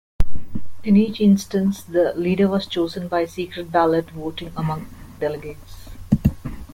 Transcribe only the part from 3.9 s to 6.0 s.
voting among delegates.